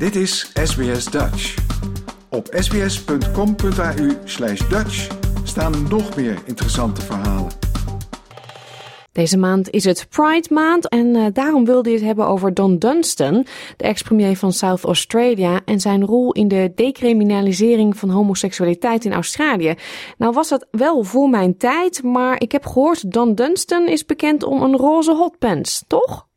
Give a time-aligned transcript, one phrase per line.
[0.00, 1.54] Dit is SBS Dutch.
[2.28, 5.08] Op sbs.com.au slash Dutch
[5.44, 7.50] staan nog meer interessante verhalen.
[9.12, 12.78] Deze maand is het Pride Maand en uh, daarom wilde hij het hebben over Don
[12.78, 19.12] Dunstan, de ex-premier van South Australia, en zijn rol in de decriminalisering van homoseksualiteit in
[19.12, 19.74] Australië.
[20.18, 24.42] Nou was dat wel voor mijn tijd, maar ik heb gehoord Don Dunstan is bekend
[24.42, 26.28] om een roze hotpants, toch?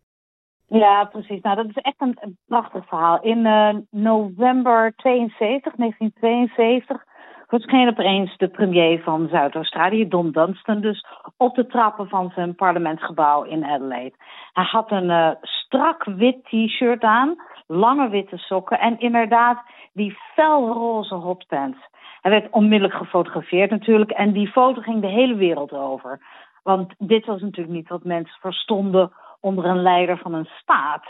[0.79, 1.41] Ja, precies.
[1.41, 3.21] Nou, dat is echt een, prachtig verhaal.
[3.21, 7.03] In uh, november 72, 1972
[7.47, 11.05] verscheen opeens de premier van Zuid-Australië, Don Dunstan, dus
[11.37, 14.15] op de trappen van zijn parlementsgebouw in Adelaide.
[14.53, 17.35] Hij had een uh, strak wit t-shirt aan,
[17.67, 21.77] lange witte sokken en inderdaad die felroze hotpants.
[22.21, 26.19] Hij werd onmiddellijk gefotografeerd natuurlijk en die foto ging de hele wereld over.
[26.63, 29.11] Want dit was natuurlijk niet wat mensen verstonden
[29.43, 31.03] onder een leider van een staat.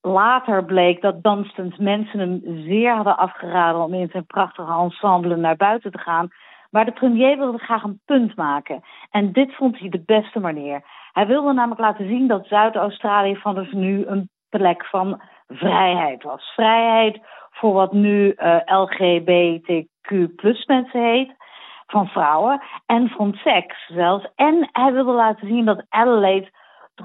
[0.00, 5.56] Later bleek dat Dunstans mensen hem zeer hadden afgeraden om in zijn prachtige ensemble naar
[5.56, 6.28] buiten te gaan.
[6.70, 8.82] Maar de premier wilde graag een punt maken.
[9.10, 10.82] En dit vond hij de beste manier.
[11.12, 16.52] Hij wilde namelijk laten zien dat Zuid-Australië vanaf nu een plek van vrijheid was.
[16.54, 17.20] Vrijheid
[17.50, 20.10] voor wat nu uh, LGBTQ
[20.66, 21.36] mensen heet.
[21.86, 24.26] Van vrouwen en van seks zelfs.
[24.34, 26.50] En hij wilde laten zien dat Adelaide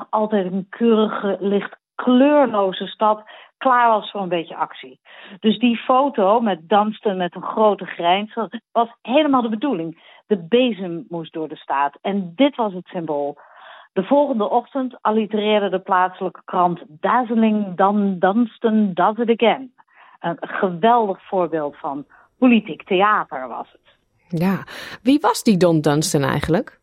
[0.09, 3.23] altijd een keurige, licht kleurloze stad
[3.57, 4.99] klaar was voor een beetje actie.
[5.39, 8.33] Dus die foto met Dansten met een grote grijns
[8.71, 10.01] was helemaal de bedoeling.
[10.27, 13.37] De bezem moest door de staat en dit was het symbool.
[13.93, 19.73] De volgende ochtend allitereerde de plaatselijke krant Dazzling Dan Dunstan Does It Again.
[20.19, 22.05] Een geweldig voorbeeld van
[22.37, 23.97] politiek theater was het.
[24.41, 24.63] Ja,
[25.01, 26.81] wie was die Don Dunstan eigenlijk?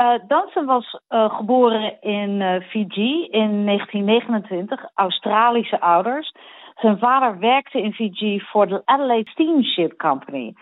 [0.00, 6.34] Uh, Dansen was uh, geboren in uh, Fiji in 1929, Australische ouders.
[6.76, 10.54] Zijn vader werkte in Fiji voor de Adelaide Steamship Company.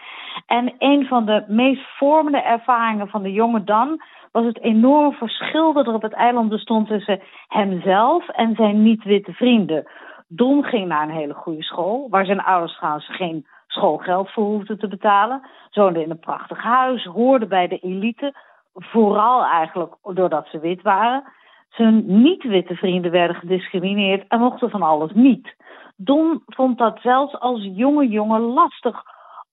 [0.46, 4.02] En een van de meest vormende ervaringen van de jonge Dan
[4.32, 9.32] was het enorme verschil dat er op het eiland bestond tussen hemzelf en zijn niet-witte
[9.32, 9.88] vrienden.
[10.28, 14.78] Don ging naar een hele goede school, waar zijn ouders trouwens geen schoolgeld voor hoefden
[14.78, 15.46] te betalen.
[15.70, 18.34] Zoonde in een prachtig huis, hoorde bij de elite
[18.76, 21.24] vooral eigenlijk doordat ze wit waren.
[21.68, 25.56] Zijn niet-witte vrienden werden gediscrimineerd en mochten van alles niet.
[25.96, 29.02] Don vond dat zelfs als jonge jongen lastig.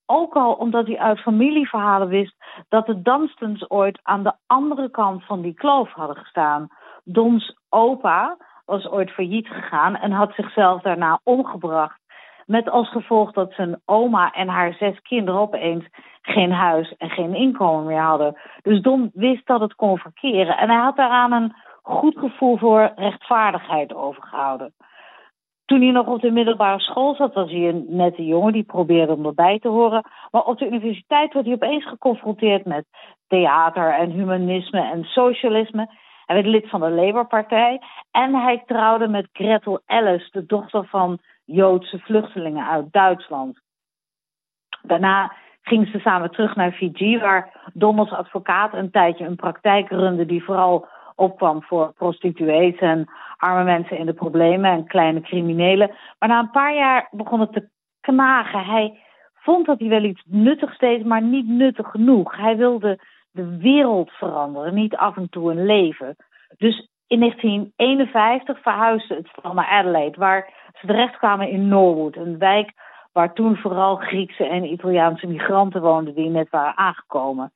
[0.06, 2.34] Ook al omdat hij uit familieverhalen wist
[2.68, 6.68] dat de Dunstans ooit aan de andere kant van die kloof hadden gestaan.
[7.04, 12.03] Dons opa was ooit failliet gegaan en had zichzelf daarna omgebracht.
[12.46, 15.84] Met als gevolg dat zijn oma en haar zes kinderen opeens
[16.22, 18.36] geen huis en geen inkomen meer hadden.
[18.62, 20.56] Dus Don wist dat het kon verkeren.
[20.56, 24.74] En hij had daaraan een goed gevoel voor rechtvaardigheid overgehouden.
[25.64, 29.12] Toen hij nog op de middelbare school zat, was hij een nette jongen die probeerde
[29.12, 30.04] om erbij te horen.
[30.30, 32.84] Maar op de universiteit werd hij opeens geconfronteerd met
[33.28, 35.88] theater en humanisme en socialisme.
[36.26, 41.18] Hij werd lid van de Labour-partij en hij trouwde met Gretel Ellis, de dochter van
[41.44, 43.60] Joodse vluchtelingen uit Duitsland.
[44.82, 45.32] Daarna
[45.62, 50.26] gingen ze samen terug naar Fiji, waar Don als advocaat een tijdje een praktijk runde
[50.26, 55.90] die vooral opkwam voor prostituees en arme mensen in de problemen en kleine criminelen.
[56.18, 57.68] Maar na een paar jaar begon het te
[58.00, 58.64] knagen.
[58.64, 59.02] Hij
[59.34, 62.36] vond dat hij wel iets nuttigs deed, maar niet nuttig genoeg.
[62.36, 62.98] Hij wilde
[63.30, 66.16] de wereld veranderen, niet af en toe een leven.
[66.56, 72.72] Dus in 1951 verhuisde het stel naar Adelaide, waar ze terechtkwamen in Norwood, een wijk
[73.12, 77.52] waar toen vooral Griekse en Italiaanse migranten woonden die net waren aangekomen.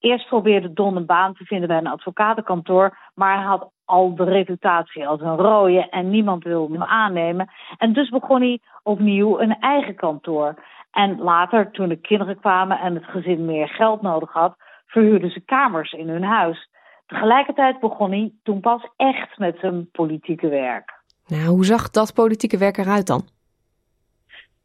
[0.00, 4.24] Eerst probeerde Don een baan te vinden bij een advocatenkantoor, maar hij had al de
[4.24, 7.50] reputatie als een rode en niemand wilde hem aannemen.
[7.76, 10.54] En dus begon hij opnieuw een eigen kantoor.
[10.90, 15.40] En later, toen de kinderen kwamen en het gezin meer geld nodig had, verhuurden ze
[15.40, 16.68] kamers in hun huis.
[17.08, 20.96] Tegelijkertijd begon hij toen pas echt met zijn politieke werk.
[21.26, 23.22] Nou, hoe zag dat politieke werk eruit dan?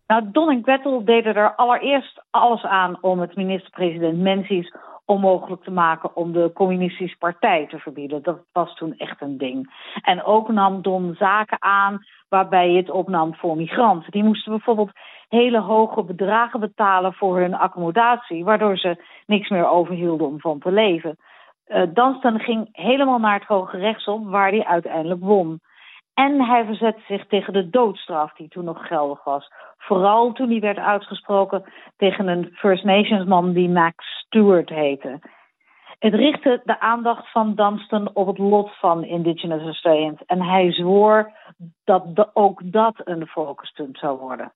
[0.07, 4.73] Nou, Don en Gretel deden er allereerst alles aan om het minister-president Menzies
[5.06, 8.23] onmogelijk te maken om de communistische partij te verbieden.
[8.23, 9.73] Dat was toen echt een ding.
[10.01, 14.12] En ook nam Don zaken aan waarbij hij het opnam voor migranten.
[14.12, 14.91] Die moesten bijvoorbeeld
[15.29, 20.71] hele hoge bedragen betalen voor hun accommodatie, waardoor ze niks meer overhielden om van te
[20.71, 21.18] leven.
[21.68, 25.60] Uh, Danstan ging helemaal naar het Hoge Rechtshof, waar hij uiteindelijk won.
[26.13, 29.51] En hij verzette zich tegen de doodstraf die toen nog geldig was.
[29.77, 31.63] Vooral toen die werd uitgesproken
[31.98, 35.19] tegen een First Nations man die Max Stewart heette.
[36.00, 40.25] Het richtte de aandacht van Dunstan op het lot van Indigenous Australians.
[40.25, 41.31] En hij zwoer
[41.83, 44.51] dat ook dat een focuspunt zou worden.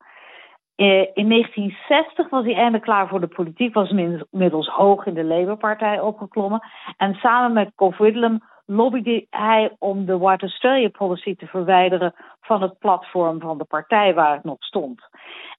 [0.78, 5.24] Eh, in 1960 was hij eindelijk klaar voor de politiek, was inmiddels hoog in de
[5.24, 6.62] Labour-partij opgeklommen.
[6.98, 12.62] En samen met Cov Whitlam lobbyde hij om de White Australia Policy te verwijderen van
[12.62, 15.02] het platform van de partij waar het nog stond.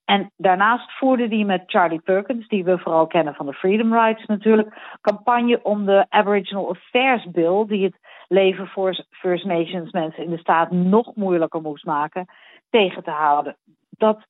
[0.04, 4.26] En daarnaast voerde hij met Charlie Perkins, die we vooral kennen van de Freedom Rides
[4.26, 7.98] natuurlijk, campagne om de Aboriginal Affairs Bill, die het
[8.28, 12.26] leven voor First Nations mensen in de staat nog moeilijker moest maken,
[12.70, 13.56] tegen te houden.
[13.90, 14.26] Dat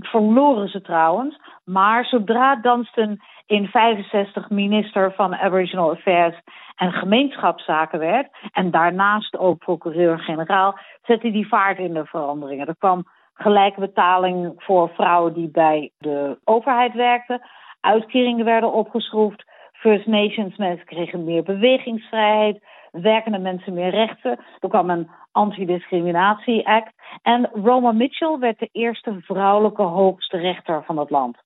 [0.00, 1.40] verloren ze trouwens.
[1.64, 6.40] Maar zodra Dunstan in 65 minister van Aboriginal Affairs
[6.76, 12.66] en gemeenschapszaken werd, en daarnaast ook procureur-generaal, zette hij vaart in de veranderingen.
[12.66, 17.40] Er kwam gelijke betaling voor vrouwen die bij de overheid werkten,
[17.80, 24.38] uitkeringen werden opgeschroefd, First Nations mensen kregen meer bewegingsvrijheid, werkende mensen meer rechten.
[24.60, 26.92] Er kwam een Anti-Discriminatie-act.
[27.22, 31.36] En Roma Mitchell werd de eerste vrouwelijke hoogste rechter van het land.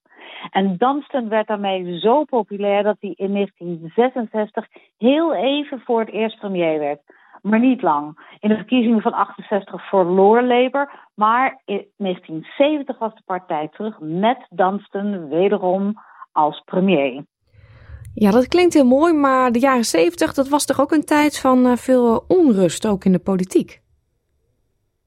[0.51, 4.67] En Dunstan werd daarmee zo populair dat hij in 1966
[4.99, 7.01] heel even voor het eerst premier werd.
[7.43, 8.37] Maar niet lang.
[8.41, 10.91] In de verkiezingen van 68 verloor Labour.
[11.15, 15.95] Maar in 1970 was de partij terug met Dunstan wederom
[16.33, 17.25] als premier.
[18.21, 21.41] Ja, dat klinkt heel mooi, maar de jaren zeventig, dat was toch ook een tijd
[21.41, 23.81] van uh, veel onrust, ook in de politiek?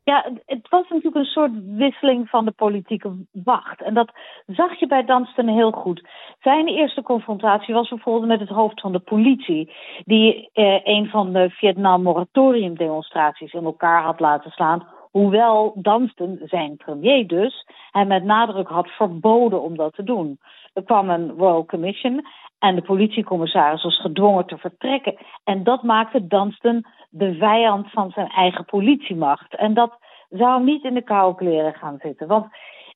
[0.03, 3.81] Ja, het was natuurlijk een soort wisseling van de politieke wacht.
[3.81, 4.11] En dat
[4.45, 6.07] zag je bij Dunstan heel goed.
[6.39, 9.71] Zijn eerste confrontatie was bijvoorbeeld met het hoofd van de politie,
[10.05, 14.87] die eh, een van de Vietnam moratorium demonstraties in elkaar had laten slaan.
[15.11, 20.39] Hoewel Dunstan, zijn premier dus, hem met nadruk had verboden om dat te doen.
[20.73, 22.25] Er kwam een Royal Commission
[22.61, 25.17] en de politiecommissaris was gedwongen te vertrekken.
[25.43, 29.55] En dat maakte Dunstan de vijand van zijn eigen politiemacht.
[29.55, 29.97] En dat
[30.29, 32.27] zou niet in de koude kleren gaan zitten.
[32.27, 32.45] Want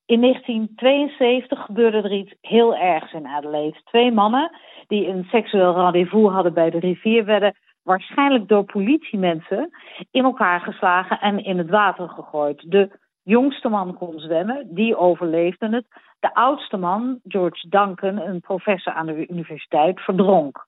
[0.06, 3.82] in 1972 gebeurde er iets heel ergs in Adelaide.
[3.84, 4.52] Twee mannen
[4.88, 9.70] die een seksueel rendezvous hadden bij de rivier werden waarschijnlijk door politiemensen
[10.12, 12.72] in elkaar geslagen en in het water gegooid.
[12.72, 15.86] De jongste man kon zwemmen, die overleefde het.
[16.19, 20.66] De oudste man, George Duncan, een professor aan de universiteit, verdronk.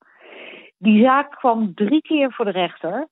[0.77, 3.07] Die zaak kwam drie keer voor de rechter.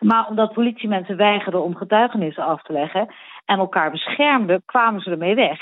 [0.00, 3.14] Maar omdat politiemensen weigerden om getuigenissen af te leggen
[3.44, 5.60] en elkaar beschermden, kwamen ze ermee weg.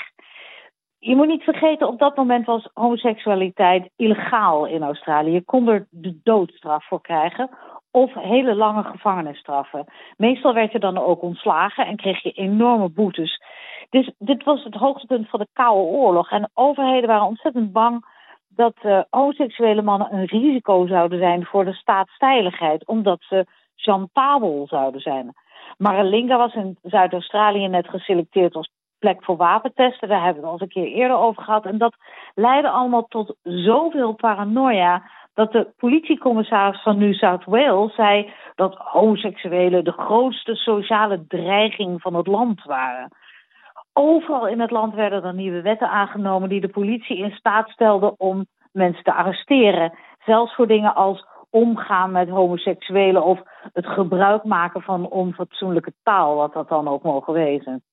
[0.99, 5.31] Je moet niet vergeten, op dat moment was homoseksualiteit illegaal in Australië.
[5.31, 7.49] Je kon er de doodstraf voor krijgen
[7.91, 9.85] of hele lange gevangenisstraffen.
[10.17, 13.41] Meestal werd je dan ook ontslagen en kreeg je enorme boetes.
[13.89, 16.31] Dus dit was het hoogtepunt van de Koude Oorlog.
[16.31, 18.05] En overheden waren ontzettend bang
[18.47, 23.45] dat uh, homoseksuele mannen een risico zouden zijn voor de staatsveiligheid, omdat ze
[23.75, 25.33] chantabel zouden zijn.
[25.77, 28.69] Maralinga was in Zuid-Australië net geselecteerd als
[28.99, 30.09] plek voor wapentesten.
[30.09, 31.65] Daar hebben we het al eens een keer eerder over gehad.
[31.65, 31.95] En dat
[32.33, 35.03] leidde allemaal tot zoveel paranoia
[35.37, 42.13] dat de politiecommissaris van New South Wales zei dat homoseksuelen de grootste sociale dreiging van
[42.13, 43.09] het land waren.
[43.93, 48.19] Overal in het land werden er nieuwe wetten aangenomen die de politie in staat stelden
[48.19, 49.97] om mensen te arresteren.
[50.25, 53.39] Zelfs voor dingen als omgaan met homoseksuelen of
[53.73, 57.83] het gebruik maken van onfatsoenlijke taal, wat dat dan ook mogen wezen.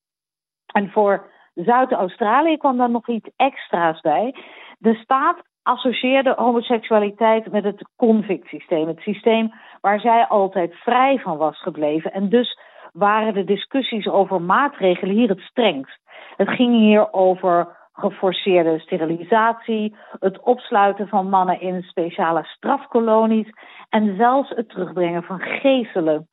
[0.73, 4.35] En voor Zuid-Australië kwam daar nog iets extra's bij.
[4.77, 8.87] De staat associeerde homoseksualiteit met het convict-systeem.
[8.87, 12.13] Het systeem waar zij altijd vrij van was gebleven.
[12.13, 12.59] En dus
[12.93, 15.99] waren de discussies over maatregelen hier het strengst.
[16.37, 23.49] Het ging hier over geforceerde sterilisatie, het opsluiten van mannen in speciale strafkolonies
[23.89, 26.27] en zelfs het terugbrengen van geestelen.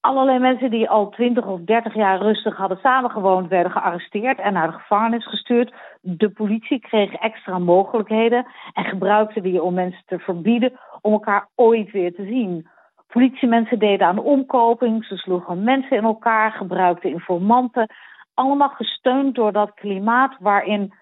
[0.00, 4.70] Allerlei mensen die al 20 of 30 jaar rustig hadden samengewoond, werden gearresteerd en naar
[4.70, 5.72] de gevangenis gestuurd.
[6.00, 11.90] De politie kreeg extra mogelijkheden en gebruikte die om mensen te verbieden om elkaar ooit
[11.90, 12.68] weer te zien.
[13.06, 17.86] Politiemensen deden aan omkoping, ze sloegen mensen in elkaar, gebruikten informanten.
[18.34, 20.94] Allemaal gesteund door dat klimaat waarin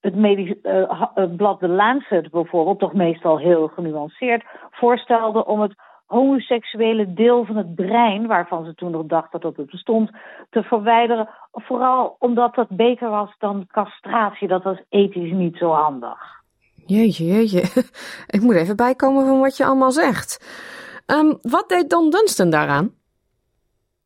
[0.00, 5.74] het, medisch, uh, het blad The Lancet bijvoorbeeld, toch meestal heel genuanceerd, voorstelde om het
[6.06, 10.10] homoseksuele deel van het brein, waarvan ze toen nog dachten dat het bestond,
[10.50, 11.28] te verwijderen.
[11.52, 14.48] Vooral omdat dat beter was dan castratie.
[14.48, 16.18] Dat was ethisch niet zo handig.
[16.86, 17.82] Jeetje, jeetje.
[18.36, 20.40] Ik moet even bijkomen van wat je allemaal zegt.
[21.06, 22.95] Um, wat deed Don Dunstan daaraan?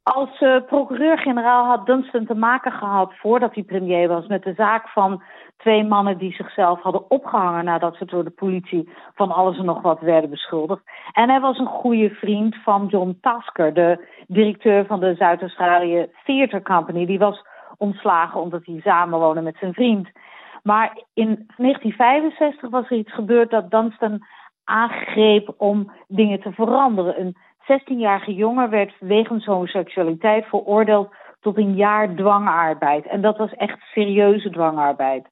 [0.02, 4.88] Als uh, procureur-generaal had Dunstan te maken gehad voordat hij premier was met de zaak
[4.88, 5.22] van
[5.56, 9.82] twee mannen die zichzelf hadden opgehangen nadat ze door de politie van alles en nog
[9.82, 10.82] wat werden beschuldigd.
[11.12, 16.62] En hij was een goede vriend van John Tasker, de directeur van de Zuid-Australië Theatre
[16.62, 17.06] Company.
[17.06, 17.42] Die was
[17.76, 20.08] ontslagen omdat hij samenwoonde met zijn vriend.
[20.62, 24.26] Maar in 1965 was er iets gebeurd dat Dunstan
[24.64, 27.20] aangreep om dingen te veranderen.
[27.20, 27.36] Een
[27.72, 33.06] 16-jarige jongen werd wegens homoseksualiteit veroordeeld tot een jaar dwangarbeid.
[33.06, 35.28] En dat was echt serieuze dwangarbeid.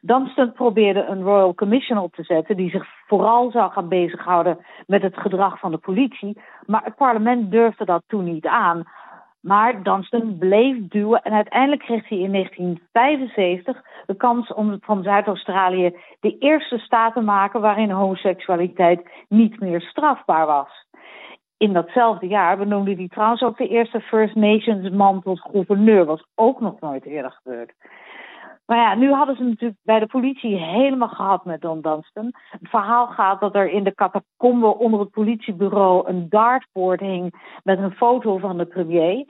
[0.00, 5.02] Dunstan probeerde een Royal Commission op te zetten die zich vooral zou gaan bezighouden met
[5.02, 6.40] het gedrag van de politie.
[6.66, 8.84] Maar het parlement durfde dat toen niet aan.
[9.40, 15.96] Maar Dunstan bleef duwen en uiteindelijk kreeg hij in 1975 de kans om van Zuid-Australië
[16.20, 20.85] de eerste staat te maken waarin homoseksualiteit niet meer strafbaar was.
[21.58, 26.26] In datzelfde jaar benoemde hij trouwens ook de eerste First Nations man tot gouverneur, was
[26.34, 27.72] ook nog nooit eerder gebeurd.
[28.66, 32.32] Maar ja, nu hadden ze natuurlijk bij de politie helemaal gehad met Don Dunstan.
[32.50, 37.78] Het verhaal gaat dat er in de catacombe onder het politiebureau een dartboard hing met
[37.78, 39.24] een foto van de premier.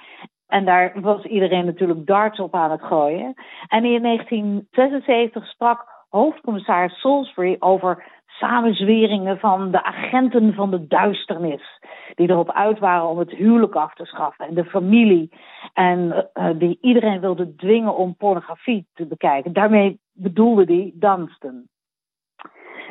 [0.47, 3.35] En daar was iedereen natuurlijk darts op aan het gooien.
[3.69, 11.79] En in 1976 sprak hoofdcommissaris Salisbury over samenzweringen van de agenten van de duisternis.
[12.17, 15.33] Die erop uit waren om het huwelijk af te schaffen en de familie.
[15.73, 19.53] En uh, die iedereen wilde dwingen om pornografie te bekijken.
[19.53, 21.63] Daarmee bedoelde hij Dunstan.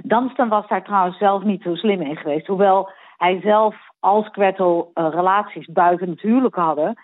[0.02, 2.48] Dunstan was daar trouwens zelf niet zo slim in geweest.
[2.48, 6.96] Hoewel hij zelf als Gretel uh, relaties buiten het huwelijk hadden.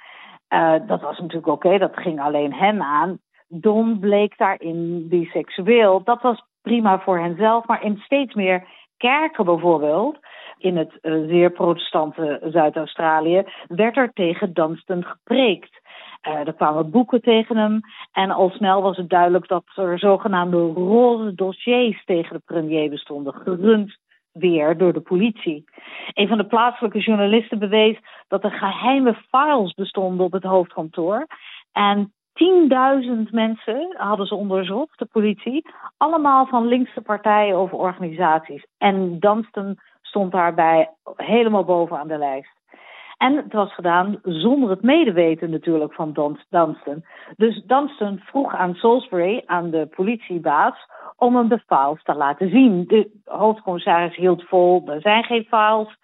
[0.50, 3.20] Uh, dat was natuurlijk oké, dat ging alleen hem aan.
[3.48, 6.04] Don bleek daarin biseksueel.
[6.04, 10.20] Dat was prima voor henzelf, maar in steeds meer kerken bijvoorbeeld,
[10.62, 15.80] in het uh, zeer protestante Zuid-Australië, werd er tegen Dunstan gepreekt.
[16.28, 17.80] Uh, er kwamen boeken tegen hem
[18.12, 23.34] en al snel was het duidelijk dat er zogenaamde roze dossiers tegen de premier bestonden,
[23.34, 23.98] gerund
[24.32, 25.64] weer door de politie.
[26.14, 31.28] Een van de plaatselijke journalisten bewees dat er geheime files bestonden op het hoofdkantoor.
[31.72, 35.66] En 10.000 mensen hadden ze onderzocht, de politie.
[35.98, 38.66] Allemaal van linkse partijen of organisaties.
[38.78, 39.78] En Dunstan
[40.12, 42.60] stond daarbij helemaal bovenaan de lijst.
[43.18, 47.04] En het was gedaan zonder het medeweten natuurlijk van Dunstan.
[47.38, 50.76] Dus Dunstan vroeg aan Salisbury, aan de politiebaas,
[51.18, 52.88] om hem de files te laten zien.
[52.88, 55.98] De hoofdcommissaris hield vol, er zijn geen files.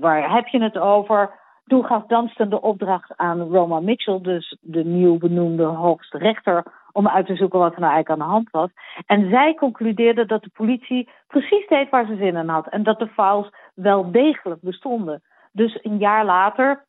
[0.00, 1.30] Waar heb je het over?
[1.66, 6.64] Toen gaf Dunstan de opdracht aan Roma Mitchell, dus de nieuw benoemde hoogste rechter,
[6.96, 8.70] om uit te zoeken wat er nou eigenlijk aan de hand was.
[9.06, 12.98] En zij concludeerde dat de politie precies deed waar ze zin in had en dat
[12.98, 15.22] de files wel degelijk bestonden.
[15.52, 16.84] Dus een jaar later,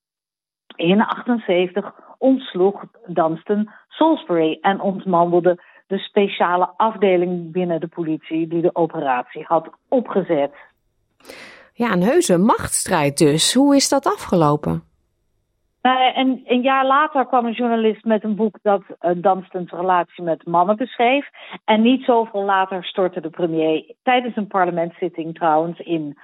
[0.75, 8.75] in 78, ontsloeg Dunstan Salisbury en ontmandelde de speciale afdeling binnen de politie die de
[8.75, 10.51] operatie had opgezet.
[11.73, 13.53] Ja, een heuse machtsstrijd dus.
[13.53, 14.86] Hoe is dat afgelopen?
[15.87, 20.23] Nou, en een jaar later kwam een journalist met een boek dat uh, Dunstans relatie
[20.23, 21.29] met mannen beschreef.
[21.65, 26.17] En niet zoveel later stortte de premier tijdens een parlementszitting trouwens in.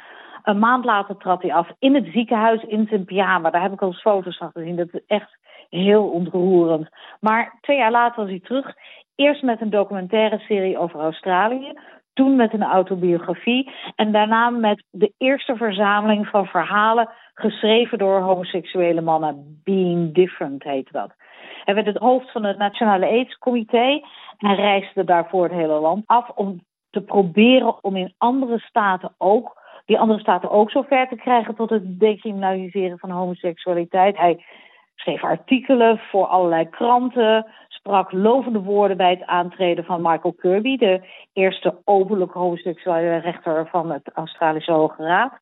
[0.43, 3.50] Een maand later trad hij af in het ziekenhuis in zijn pyjama.
[3.50, 4.75] Daar heb ik al eens foto's van gezien.
[4.75, 5.38] Dat is echt
[5.70, 6.89] heel ontroerend.
[7.20, 8.74] Maar twee jaar later was hij terug.
[9.15, 11.74] Eerst met een documentaire serie over Australië.
[12.13, 19.01] Toen met een autobiografie en daarna met de eerste verzameling van verhalen geschreven door homoseksuele
[19.01, 19.62] mannen.
[19.63, 21.13] Being Different heette dat.
[21.63, 24.01] Hij werd het hoofd van het Nationale AIDS-comité
[24.38, 29.62] en reisde daarvoor het hele land af om te proberen om in andere staten ook,
[29.86, 34.17] die andere staten ook zover te krijgen tot het decriminaliseren van homoseksualiteit.
[34.17, 34.46] Hij
[34.95, 41.01] schreef artikelen voor allerlei kranten, sprak lovende woorden bij het aantreden van Michael Kirby, de
[41.33, 45.39] eerste openlijk homoseksuele rechter van het Australische Hoge Raad.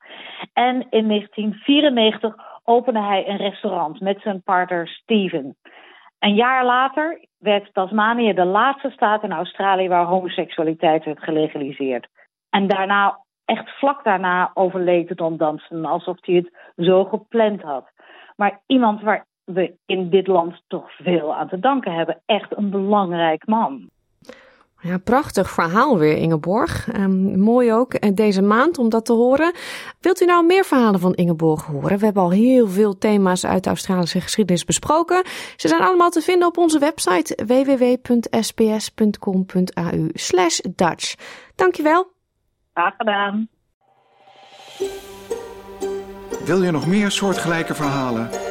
[0.53, 5.55] En in 1994 opende hij een restaurant met zijn partner Steven.
[6.19, 12.07] Een jaar later werd Tasmanië de laatste staat in Australië waar homoseksualiteit werd gelegaliseerd.
[12.49, 17.91] En daarna, echt vlak daarna, overleed Don Dansen alsof hij het zo gepland had.
[18.35, 22.21] Maar iemand waar we in dit land toch veel aan te danken hebben.
[22.25, 23.89] Echt een belangrijk man.
[24.81, 26.93] Ja, prachtig verhaal weer, Ingeborg.
[26.93, 29.53] Um, mooi ook eh, deze maand om dat te horen.
[29.99, 31.97] Wilt u nou meer verhalen van Ingeborg horen?
[31.97, 35.23] We hebben al heel veel thema's uit de Australische geschiedenis besproken.
[35.55, 38.21] Ze zijn allemaal te vinden op onze website www.sbs.com.au
[40.75, 41.15] Dutch.
[41.55, 42.11] Dankjewel.
[42.73, 43.47] Graag gedaan.
[46.45, 48.50] Wil je nog meer soortgelijke verhalen?